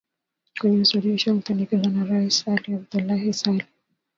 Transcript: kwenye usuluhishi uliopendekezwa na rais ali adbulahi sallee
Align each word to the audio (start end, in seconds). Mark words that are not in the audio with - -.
kwenye 0.59 0.77
usuluhishi 0.81 1.29
uliopendekezwa 1.29 1.91
na 1.91 2.05
rais 2.05 2.47
ali 2.47 2.73
adbulahi 2.75 3.33
sallee 3.33 3.67